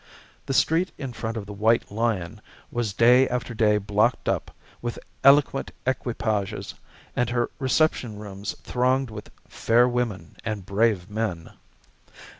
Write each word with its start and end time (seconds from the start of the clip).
The 0.47 0.53
street 0.55 0.91
in 0.97 1.13
front 1.13 1.37
of 1.37 1.45
the 1.45 1.53
"White 1.53 1.91
Lion" 1.91 2.41
was 2.71 2.91
day 2.91 3.29
after 3.29 3.53
day 3.53 3.77
blocked 3.77 4.27
up, 4.27 4.49
with 4.81 4.97
elegant 5.23 5.69
equipages, 5.85 6.73
and 7.15 7.29
her 7.29 7.51
reception 7.59 8.17
rooms 8.17 8.55
thronged 8.63 9.11
with 9.11 9.29
"fair 9.47 9.87
women 9.87 10.37
and 10.43 10.65
brave 10.65 11.07
men." 11.07 11.51